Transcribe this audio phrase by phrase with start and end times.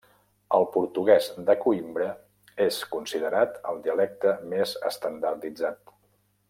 [0.59, 2.07] El portugués de Coïmbra
[2.67, 5.99] és considerat el dialecte més estandarditzat.